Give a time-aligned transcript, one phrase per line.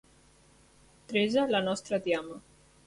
[1.11, 2.41] Teresa, la nostra tiama.